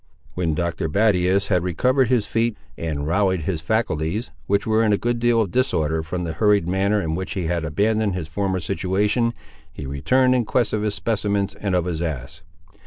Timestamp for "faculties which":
3.61-4.65